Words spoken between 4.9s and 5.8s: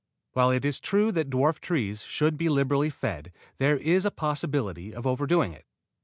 of overdoing it.